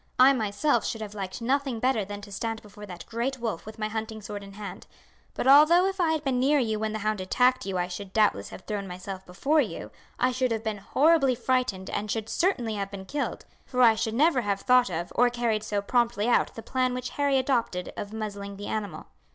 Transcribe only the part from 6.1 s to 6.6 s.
had been near